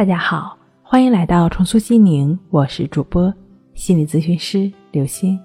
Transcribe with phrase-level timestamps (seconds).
[0.00, 3.30] 大家好，欢迎来到重塑心灵，我是主播
[3.74, 5.38] 心理咨询师刘星。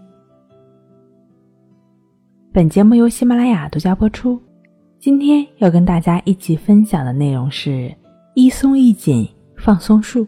[2.54, 4.42] 本节目由喜马拉雅独家播出。
[4.98, 7.94] 今天要跟大家一起分享的内容是
[8.34, 9.28] 一松一紧
[9.58, 10.26] 放松术。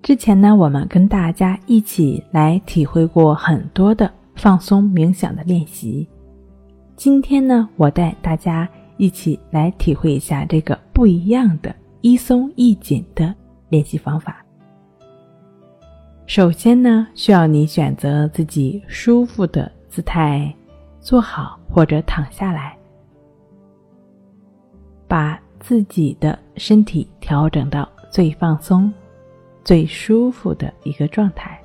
[0.00, 6.08] 之前呢，我们跟大家一起来体会过很多的放松冥想的练习。
[6.94, 8.68] 今天呢，我带大家
[8.98, 11.74] 一起来体会一下这个不一样的。
[12.06, 13.34] 一松一紧的
[13.68, 14.36] 练习方法。
[16.24, 20.54] 首先呢，需要你选择自己舒服的姿态，
[21.00, 22.78] 坐好或者躺下来，
[25.08, 28.94] 把自己的身体调整到最放松、
[29.64, 31.60] 最舒服的一个状态。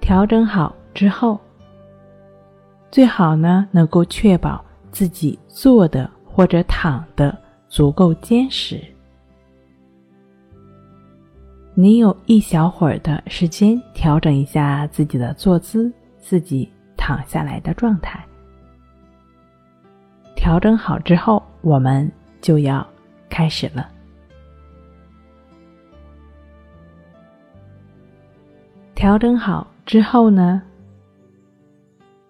[0.00, 1.40] 调整好之后，
[2.88, 7.36] 最好呢能够确保自己坐的或者躺的。
[7.68, 8.82] 足够坚实。
[11.74, 18.24] 你有一小会儿的时间调整一下自己的坐姿，自己躺下来的状态。
[20.34, 22.84] 调整好之后，我们就要
[23.28, 23.88] 开始了。
[28.94, 30.60] 调整好之后呢，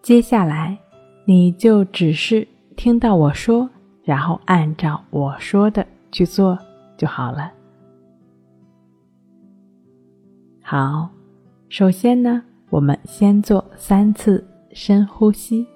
[0.03, 0.77] 接下来
[1.25, 3.71] 你就只是听到我说。
[4.09, 6.59] 然后按照我说的去做
[6.97, 7.53] 就好了。
[10.63, 11.11] 好，
[11.69, 14.43] 首先呢，我们先做三次
[14.73, 15.67] 深呼吸，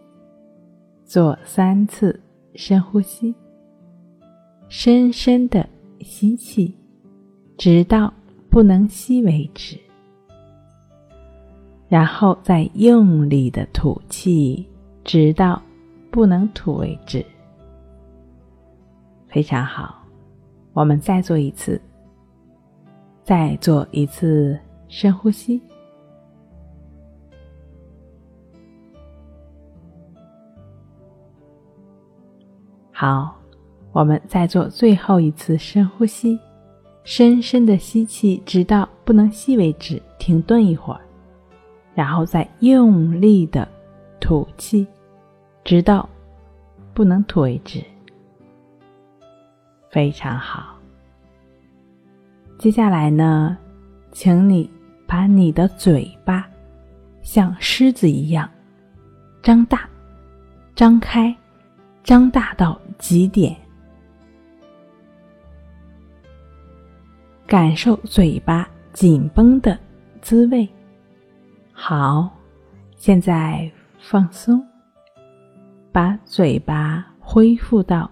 [1.04, 2.18] 做三次
[2.54, 3.34] 深呼吸，
[4.66, 5.68] 深深的
[6.00, 6.74] 吸气，
[7.58, 8.10] 直到
[8.48, 9.78] 不能吸为止，
[11.86, 14.66] 然后再用力的吐气，
[15.04, 15.60] 直到
[16.10, 17.22] 不能吐为止。
[19.32, 19.94] 非常好，
[20.74, 21.80] 我们再做一次，
[23.24, 24.58] 再做一次
[24.88, 25.58] 深呼吸。
[32.92, 33.34] 好，
[33.90, 36.38] 我们再做最后一次深呼吸，
[37.02, 41.00] 深深的吸气，直到不能吸为止，停顿一会儿，
[41.94, 43.66] 然后再用力的
[44.20, 44.86] 吐气，
[45.64, 46.06] 直到
[46.92, 47.82] 不能吐为止。
[49.92, 50.74] 非常好。
[52.58, 53.58] 接下来呢，
[54.10, 54.68] 请你
[55.06, 56.48] 把你的嘴巴
[57.20, 58.48] 像狮子一样
[59.42, 59.86] 张大、
[60.74, 61.36] 张开、
[62.02, 63.54] 张大到极点，
[67.46, 69.78] 感受嘴巴紧绷的
[70.22, 70.66] 滋味。
[71.70, 72.30] 好，
[72.96, 74.64] 现在放松，
[75.92, 78.10] 把嘴巴恢复到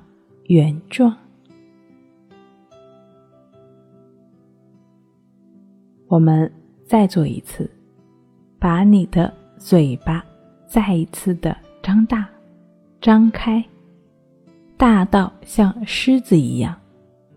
[0.49, 1.17] 原状。
[6.11, 6.51] 我们
[6.85, 7.71] 再做一次，
[8.59, 10.25] 把你的嘴巴
[10.67, 12.29] 再一次的张大、
[13.01, 13.65] 张开，
[14.77, 16.77] 大到像狮子一样，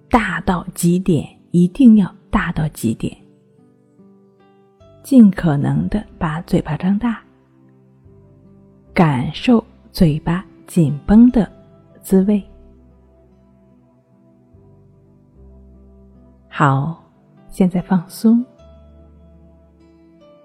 [0.10, 3.16] 大到极点，一定要大到极点，
[5.04, 7.22] 尽可能的把嘴巴张大，
[8.92, 11.48] 感受嘴巴紧绷的
[12.02, 12.44] 滋味。
[16.48, 17.04] 好，
[17.50, 18.44] 现在放松。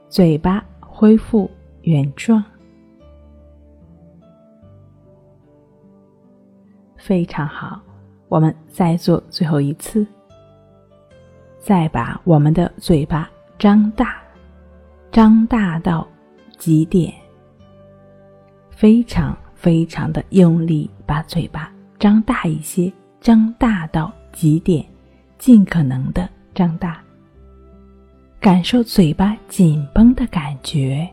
[0.08, 1.50] 嘴巴恢复
[1.82, 2.42] 原状，
[6.96, 7.78] 非常好。
[8.28, 10.06] 我们再做最后一次，
[11.58, 14.22] 再把我们的嘴巴张大，
[15.12, 16.08] 张大到
[16.56, 17.12] 极点，
[18.70, 24.82] 非常非常的用力，把嘴巴张大一些，张大到极点，
[25.36, 27.02] 尽可能的张大。
[28.40, 31.08] 感受嘴巴紧绷的感觉。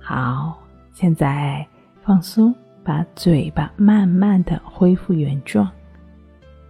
[0.00, 0.58] 好，
[0.92, 1.66] 现在
[2.02, 5.70] 放松，把嘴巴慢慢的恢复原状，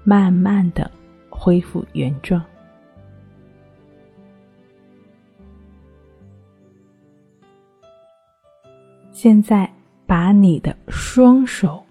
[0.04, 0.90] 慢慢的
[1.30, 2.42] 恢复原状。
[9.10, 9.70] 现在
[10.06, 11.84] 把你的双手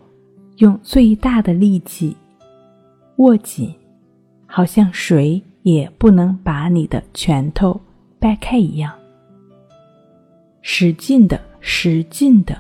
[0.57, 2.15] 用最大的力气
[3.18, 3.75] 握紧，
[4.45, 5.44] 好像水。
[5.63, 7.79] 也不能把你的拳头
[8.19, 8.94] 掰开一样，
[10.61, 12.59] 使劲的、使劲的，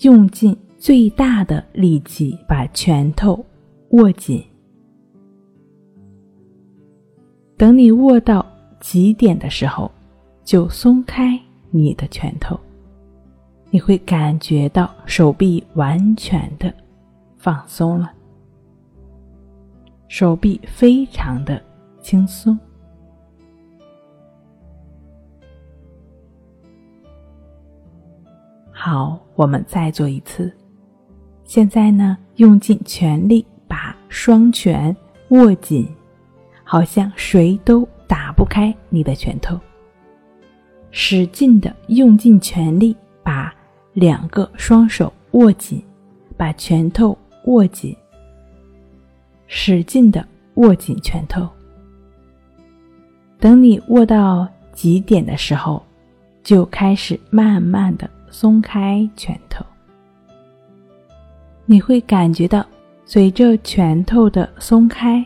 [0.00, 3.44] 用尽最大的力气把拳头
[3.90, 4.42] 握紧。
[7.56, 8.44] 等你握到
[8.80, 9.90] 极点的时候，
[10.42, 11.38] 就松开
[11.70, 12.58] 你的拳头，
[13.70, 16.72] 你会感觉到手臂完全的
[17.36, 18.12] 放松了，
[20.08, 21.62] 手臂非常的
[22.02, 22.58] 轻松。
[28.70, 30.52] 好，我们再做一次。
[31.44, 34.94] 现在呢，用尽全力把双拳
[35.28, 35.86] 握紧，
[36.64, 39.58] 好像谁都打不开你的拳头。
[40.90, 43.54] 使劲的用尽全力把
[43.92, 45.82] 两个双手握紧，
[46.36, 47.96] 把拳头握紧。
[49.46, 51.48] 使劲的握紧拳头。
[53.42, 55.82] 等你握到极点的时候，
[56.44, 59.66] 就开始慢慢的松开拳头。
[61.66, 62.64] 你会感觉到，
[63.04, 65.24] 随着拳头的松开，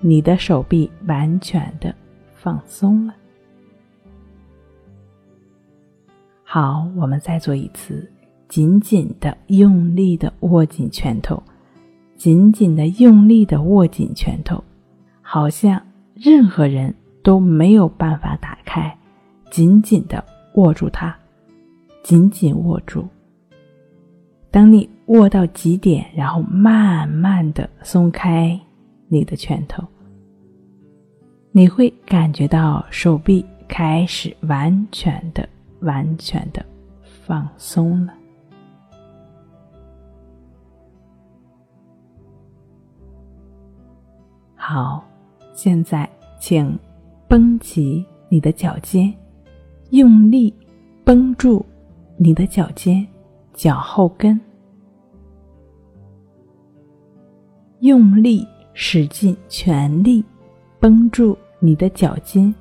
[0.00, 1.94] 你的手臂完全的
[2.34, 3.14] 放松了。
[6.42, 8.10] 好，我们再做一次，
[8.48, 11.40] 紧紧的、用力的握紧拳头。
[12.16, 14.64] 紧紧的、用力的握紧拳头，
[15.22, 15.80] 好像
[16.12, 16.92] 任何人
[17.26, 18.96] 都没有办法打开。
[19.50, 20.24] 紧紧的
[20.54, 21.12] 握住它，
[22.04, 23.04] 紧紧握住。
[24.48, 28.56] 等你握到极点，然后慢慢的松开
[29.08, 29.82] 你的拳头，
[31.50, 35.48] 你会感觉到手臂开始完全的、
[35.80, 36.64] 完全的
[37.02, 38.14] 放松了。
[44.54, 45.04] 好，
[45.52, 46.08] 现在
[46.38, 46.78] 请
[47.28, 49.12] 绷起你的脚尖，
[49.90, 50.54] 用力
[51.04, 51.64] 绷住
[52.16, 53.06] 你的脚尖、
[53.52, 54.40] 脚后跟，
[57.80, 60.24] 用力使尽全力
[60.78, 62.54] 绷住你的脚尖、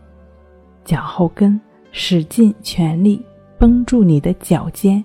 [0.84, 1.60] 脚后跟，
[1.92, 3.24] 使尽全力
[3.60, 5.04] 绷住你的脚尖、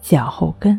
[0.00, 0.78] 脚后跟。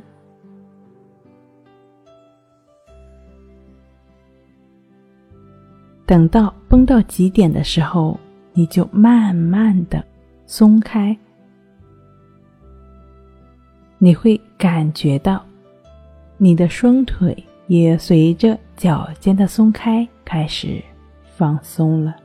[6.07, 8.17] 等到绷到极点的时候，
[8.53, 10.01] 你就慢慢的
[10.45, 11.15] 松开。
[13.97, 15.45] 你会感觉到，
[16.37, 17.35] 你的双腿
[17.67, 20.81] 也随着脚尖的松开开始
[21.35, 22.15] 放松了。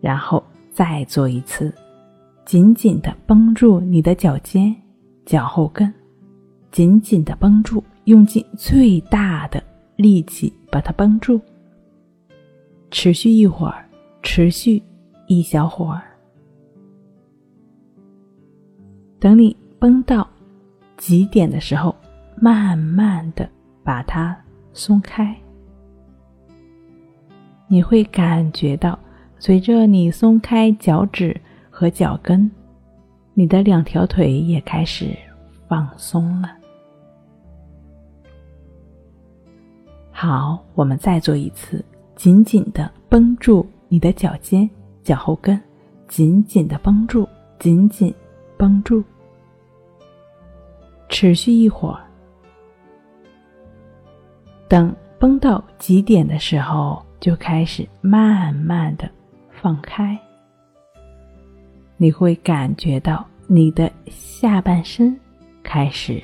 [0.00, 0.42] 然后
[0.72, 1.72] 再做一次，
[2.44, 4.74] 紧紧的绷住你的脚尖、
[5.24, 5.94] 脚后跟，
[6.72, 9.62] 紧紧的绷住，用尽最大的。
[10.00, 11.38] 力气把它绷住，
[12.90, 13.84] 持续一会儿，
[14.22, 14.82] 持续
[15.26, 16.00] 一小会儿。
[19.18, 20.26] 等你绷到
[20.96, 21.94] 极点的时候，
[22.36, 23.46] 慢慢的
[23.84, 24.34] 把它
[24.72, 25.36] 松开。
[27.68, 28.98] 你会感觉到，
[29.38, 31.38] 随着你松开脚趾
[31.68, 32.50] 和脚跟，
[33.34, 35.14] 你的两条腿也开始
[35.68, 36.59] 放松了。
[40.22, 41.82] 好，我们再做一次，
[42.14, 44.68] 紧紧的绷住你的脚尖、
[45.02, 45.58] 脚后跟，
[46.08, 47.26] 紧紧的绷住，
[47.58, 48.14] 紧紧
[48.58, 49.02] 绷住，
[51.08, 51.98] 持续一会儿。
[54.68, 59.10] 等绷到极点的时候，就开始慢慢的
[59.48, 60.20] 放开。
[61.96, 65.18] 你会感觉到你的下半身
[65.62, 66.22] 开始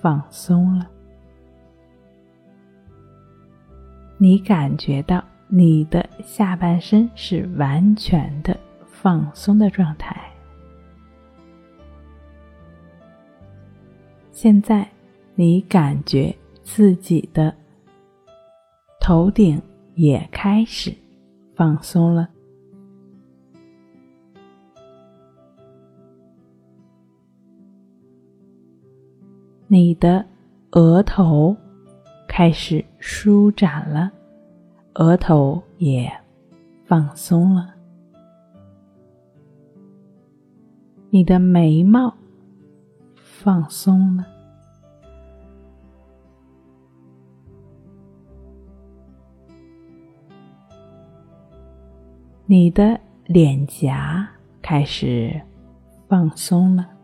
[0.00, 0.86] 放松了。
[4.22, 8.54] 你感觉到你的下半身是完全的
[8.86, 10.14] 放松的状态。
[14.30, 14.86] 现在，
[15.34, 17.54] 你感觉自己的
[19.00, 19.58] 头顶
[19.94, 20.94] 也开始
[21.54, 22.28] 放松了，
[29.66, 30.22] 你的
[30.72, 31.56] 额头。
[32.40, 34.10] 开始舒展了，
[34.94, 36.10] 额头也
[36.86, 37.74] 放松了，
[41.10, 42.14] 你的眉毛
[43.14, 44.24] 放松了，
[52.46, 54.26] 你的脸颊
[54.62, 55.38] 开始
[56.08, 56.99] 放松了。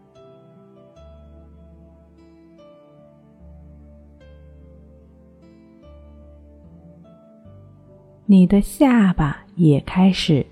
[8.29, 10.45] 你的下巴也开始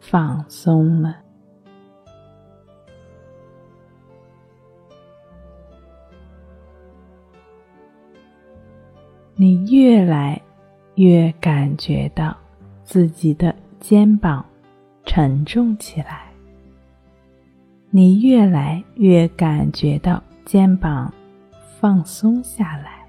[0.00, 1.18] 放松了，
[9.34, 10.40] 你越来
[10.94, 12.34] 越感觉到
[12.82, 14.42] 自己的肩膀
[15.04, 16.32] 沉重起来，
[17.90, 21.12] 你越来越感觉到肩膀
[21.78, 22.99] 放松下来，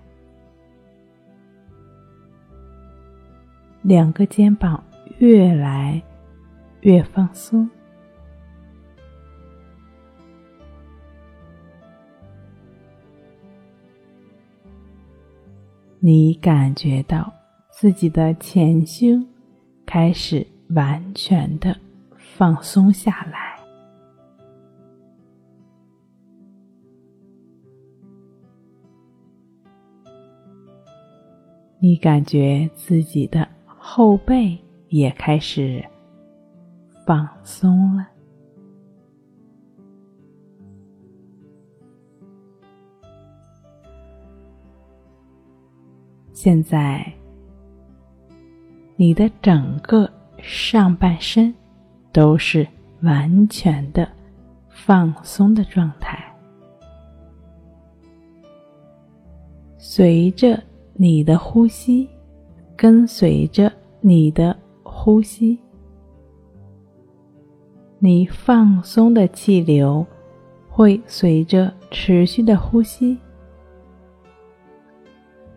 [3.82, 4.84] 两个肩膀
[5.20, 6.02] 越来
[6.82, 7.70] 越放松。
[16.04, 17.32] 你感觉到
[17.70, 19.24] 自己的前胸
[19.86, 21.78] 开始完全的
[22.18, 23.60] 放松下来，
[31.78, 33.48] 你感觉自己的
[33.84, 34.56] 后背
[34.90, 35.84] 也开始
[37.04, 38.08] 放松了。
[46.32, 47.12] 现在，
[48.96, 50.08] 你的整个
[50.38, 51.54] 上半身
[52.12, 52.66] 都是
[53.02, 54.08] 完全的
[54.70, 56.24] 放松的状态。
[59.80, 60.62] 随着
[60.94, 62.08] 你的呼吸，
[62.82, 65.56] 跟随着你的呼吸，
[68.00, 70.04] 你放松的气流
[70.68, 73.16] 会随着持续的呼吸。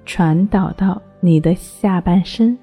[0.05, 2.59] 传导到你的下半身，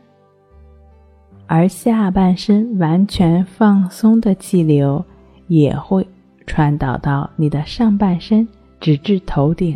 [1.47, 5.03] 而下半身完全放松的气流
[5.47, 6.07] 也会
[6.45, 8.47] 传导到你的上半身，
[8.79, 9.75] 直至头顶。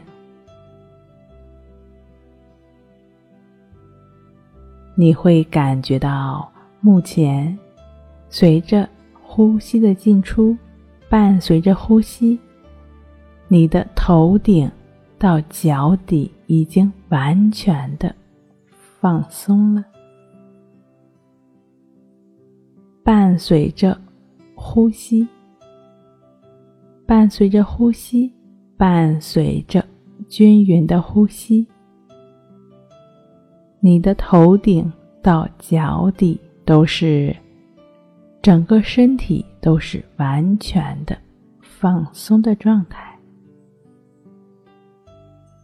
[4.95, 7.57] 你会感觉到，目前
[8.29, 8.89] 随着
[9.21, 10.57] 呼吸的进出，
[11.09, 12.39] 伴随着呼吸，
[13.47, 14.69] 你的头顶。
[15.17, 18.13] 到脚底已经完全的
[18.99, 19.83] 放松了，
[23.01, 23.99] 伴随着
[24.55, 25.25] 呼吸，
[27.07, 28.31] 伴随着呼吸，
[28.75, 29.83] 伴随着
[30.27, 31.65] 均匀的呼吸，
[33.85, 37.35] 你的头顶到脚底都是
[38.41, 41.15] 整个身体都是完全的
[41.61, 43.15] 放松的状态。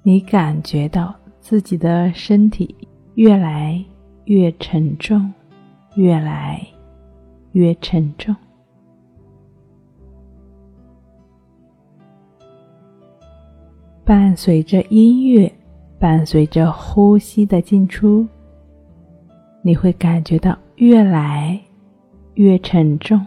[0.04, 2.76] 你感觉到自己的身体
[3.16, 3.84] 越来
[4.26, 5.34] 越沉重，
[5.96, 6.64] 越来
[7.54, 8.36] 越沉重。
[14.06, 15.52] 伴随着音乐，
[16.02, 18.28] 伴随着呼吸的进出，
[19.62, 21.62] 你会感觉到越来
[22.34, 23.24] 越沉重，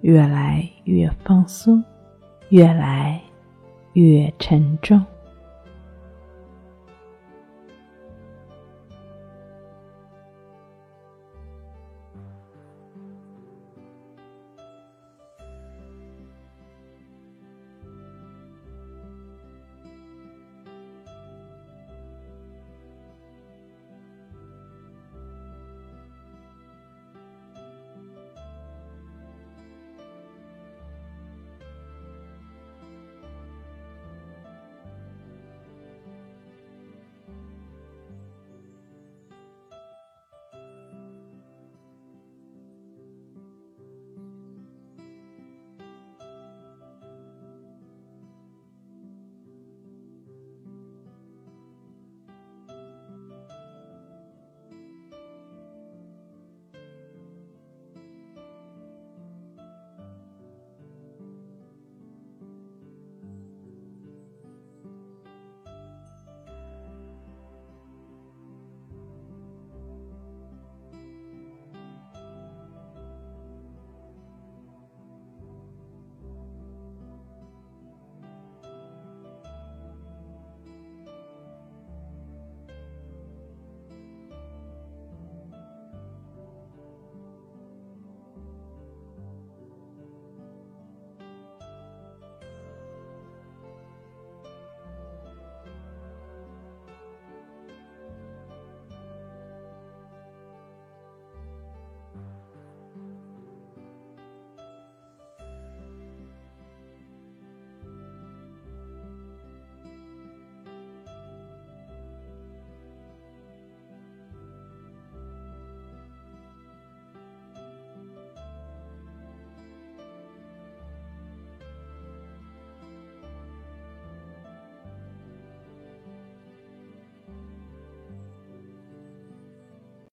[0.00, 1.84] 越来越放松，
[2.48, 3.20] 越来
[3.92, 5.04] 越沉重。